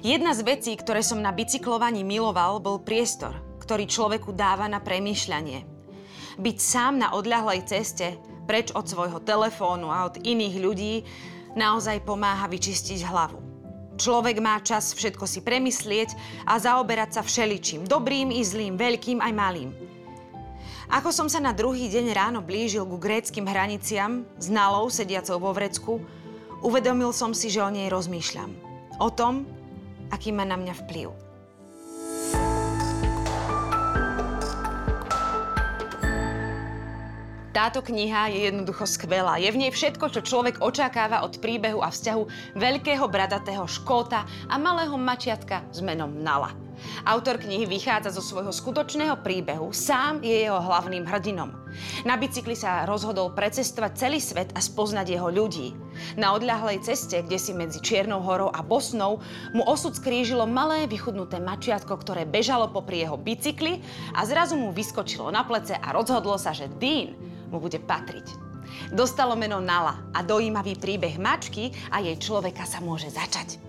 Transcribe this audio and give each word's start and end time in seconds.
Jedna 0.00 0.32
z 0.32 0.46
vecí, 0.46 0.72
ktoré 0.78 1.02
som 1.02 1.18
na 1.18 1.34
bicyklovaní 1.34 2.06
miloval, 2.06 2.62
bol 2.62 2.80
priestor, 2.80 3.34
ktorý 3.62 3.84
človeku 3.84 4.32
dáva 4.32 4.70
na 4.70 4.78
premýšľanie. 4.80 5.66
Byť 6.38 6.56
sám 6.56 7.02
na 7.02 7.12
odľahlej 7.18 7.66
ceste, 7.66 8.16
preč 8.48 8.72
od 8.72 8.88
svojho 8.88 9.20
telefónu 9.20 9.92
a 9.92 10.08
od 10.08 10.16
iných 10.22 10.56
ľudí, 10.56 10.94
naozaj 11.58 12.06
pomáha 12.06 12.46
vyčistiť 12.48 13.04
hlavu. 13.04 13.38
Človek 13.98 14.38
má 14.38 14.62
čas 14.62 14.94
všetko 14.94 15.26
si 15.26 15.42
premyslieť 15.42 16.14
a 16.46 16.56
zaoberať 16.62 17.18
sa 17.18 17.22
všeličím, 17.26 17.84
dobrým 17.90 18.30
i 18.30 18.46
zlým, 18.46 18.78
veľkým 18.78 19.18
aj 19.18 19.32
malým. 19.34 19.74
Ako 20.88 21.12
som 21.12 21.28
sa 21.28 21.42
na 21.42 21.52
druhý 21.52 21.90
deň 21.90 22.06
ráno 22.14 22.40
blížil 22.40 22.86
ku 22.86 22.96
gréckým 22.96 23.44
hraniciam, 23.44 24.24
s 24.38 24.48
nalou 24.48 24.88
sediacou 24.88 25.36
vo 25.42 25.52
vrecku, 25.52 26.00
uvedomil 26.62 27.12
som 27.12 27.34
si, 27.36 27.50
že 27.52 27.60
o 27.60 27.68
nej 27.68 27.90
rozmýšľam. 27.90 28.54
O 29.02 29.10
tom, 29.12 29.44
aký 30.12 30.32
má 30.32 30.44
na 30.44 30.56
mňa 30.60 30.74
vplyv. 30.84 31.08
Táto 37.58 37.82
kniha 37.82 38.30
je 38.30 38.46
jednoducho 38.46 38.86
skvelá. 38.86 39.34
Je 39.42 39.50
v 39.50 39.66
nej 39.66 39.74
všetko, 39.74 40.14
čo 40.14 40.22
človek 40.22 40.62
očakáva 40.62 41.26
od 41.26 41.42
príbehu 41.42 41.82
a 41.82 41.90
vzťahu 41.90 42.54
veľkého 42.54 43.02
bradatého 43.10 43.66
škóta 43.66 44.22
a 44.46 44.54
malého 44.62 44.94
mačiatka 44.94 45.66
s 45.74 45.82
menom 45.82 46.22
Nala. 46.22 46.67
Autor 47.06 47.38
knihy 47.38 47.64
vychádza 47.66 48.14
zo 48.14 48.22
svojho 48.22 48.52
skutočného 48.52 49.20
príbehu, 49.22 49.70
sám 49.70 50.20
je 50.22 50.46
jeho 50.46 50.58
hlavným 50.58 51.06
hrdinom. 51.06 51.54
Na 52.02 52.16
bicykli 52.16 52.56
sa 52.56 52.88
rozhodol 52.88 53.34
precestovať 53.36 53.92
celý 53.94 54.18
svet 54.18 54.50
a 54.56 54.60
spoznať 54.60 55.06
jeho 55.14 55.28
ľudí. 55.28 55.76
Na 56.16 56.34
odľahlej 56.34 56.82
ceste, 56.82 57.20
kde 57.22 57.38
si 57.38 57.52
medzi 57.52 57.78
Čiernou 57.82 58.22
horou 58.22 58.50
a 58.50 58.64
Bosnou, 58.64 59.20
mu 59.52 59.62
osud 59.66 59.94
skrížilo 59.94 60.46
malé 60.48 60.88
vychudnuté 60.88 61.38
mačiatko, 61.38 61.98
ktoré 62.00 62.24
bežalo 62.24 62.70
popri 62.70 63.04
jeho 63.04 63.20
bicykli 63.20 63.84
a 64.16 64.24
zrazu 64.24 64.56
mu 64.56 64.72
vyskočilo 64.74 65.28
na 65.28 65.44
plece 65.44 65.76
a 65.76 65.88
rozhodlo 65.94 66.40
sa, 66.40 66.56
že 66.56 66.70
Dean 66.80 67.14
mu 67.52 67.60
bude 67.60 67.80
patriť. 67.82 68.48
Dostalo 68.92 69.32
meno 69.36 69.60
Nala 69.60 70.12
a 70.12 70.20
dojímavý 70.20 70.76
príbeh 70.76 71.16
mačky 71.16 71.72
a 71.92 72.04
jej 72.04 72.16
človeka 72.20 72.68
sa 72.68 72.84
môže 72.84 73.08
začať. 73.08 73.67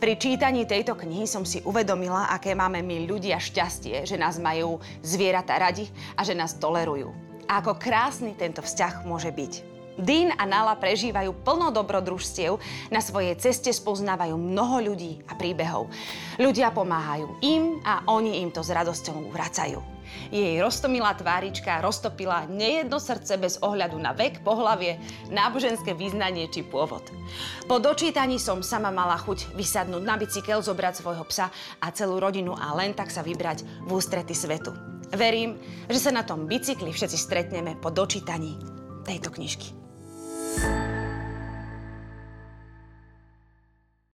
Pri 0.00 0.16
čítaní 0.16 0.64
tejto 0.64 0.96
knihy 0.96 1.28
som 1.28 1.44
si 1.44 1.60
uvedomila, 1.60 2.32
aké 2.32 2.56
máme 2.56 2.80
my 2.80 3.04
ľudia 3.04 3.36
šťastie, 3.36 4.08
že 4.08 4.16
nás 4.16 4.40
majú 4.40 4.80
zvieratá 5.04 5.60
radi 5.60 5.92
a 6.16 6.24
že 6.24 6.32
nás 6.32 6.56
tolerujú. 6.56 7.12
A 7.44 7.60
ako 7.60 7.76
krásny 7.76 8.32
tento 8.32 8.64
vzťah 8.64 9.04
môže 9.04 9.28
byť. 9.28 9.69
Dean 10.02 10.34
a 10.34 10.44
Nala 10.48 10.74
prežívajú 10.76 11.44
plno 11.44 11.70
dobrodružstiev, 11.70 12.58
na 12.88 12.98
svojej 12.98 13.36
ceste 13.38 13.70
spoznávajú 13.70 14.34
mnoho 14.34 14.92
ľudí 14.92 15.22
a 15.28 15.36
príbehov. 15.38 15.92
Ľudia 16.40 16.74
pomáhajú 16.74 17.40
im 17.44 17.78
a 17.86 18.04
oni 18.08 18.42
im 18.42 18.50
to 18.50 18.64
s 18.64 18.72
radosťou 18.72 19.30
vracajú. 19.30 20.00
Jej 20.30 20.58
roztomilá 20.62 21.14
tvárička 21.14 21.78
roztopila 21.78 22.46
nejedno 22.50 22.98
srdce 22.98 23.38
bez 23.38 23.62
ohľadu 23.62 23.98
na 23.98 24.10
vek, 24.10 24.42
pohlavie, 24.42 24.98
náboženské 25.30 25.94
význanie 25.94 26.50
či 26.50 26.66
pôvod. 26.66 27.06
Po 27.70 27.78
dočítaní 27.78 28.42
som 28.42 28.62
sama 28.62 28.90
mala 28.90 29.14
chuť 29.18 29.54
vysadnúť 29.54 30.02
na 30.02 30.18
bicykel, 30.18 30.62
zobrať 30.62 31.02
svojho 31.02 31.24
psa 31.30 31.50
a 31.78 31.86
celú 31.94 32.18
rodinu 32.18 32.54
a 32.58 32.74
len 32.74 32.94
tak 32.94 33.10
sa 33.10 33.22
vybrať 33.22 33.62
v 33.86 33.90
ústrety 33.90 34.34
svetu. 34.34 34.74
Verím, 35.10 35.58
že 35.90 35.98
sa 35.98 36.14
na 36.14 36.22
tom 36.22 36.46
bicykli 36.46 36.94
všetci 36.94 37.18
stretneme 37.18 37.74
po 37.78 37.90
dočítaní 37.90 38.54
tejto 39.02 39.34
knižky. 39.34 39.79